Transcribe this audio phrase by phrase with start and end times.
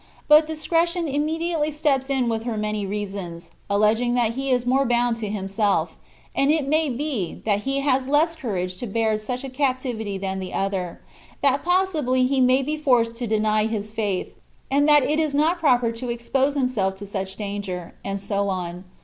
[0.27, 5.17] But discretion immediately steps in with her many reasons, alleging that he is more bound
[5.17, 5.95] to himself;
[6.33, 10.39] and it may be, that he has less courage to bear such a captivity than
[10.39, 11.01] the other;
[11.43, 14.33] that pos sibly he may be forced to deny his faith,
[14.71, 18.85] and that it is not proper to expose himself to such danger, and so on.